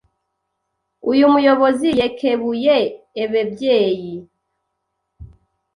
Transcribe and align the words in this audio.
Uyu 1.11 1.25
muyobozi 1.33 1.87
yekebuye 1.99 2.77
ebebyeyi 3.23 4.15